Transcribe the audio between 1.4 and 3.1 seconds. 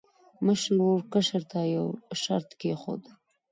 ته یو شرط کېښود.